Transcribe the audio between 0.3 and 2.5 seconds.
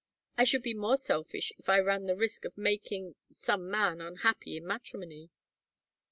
I should be more selfish if I ran the risk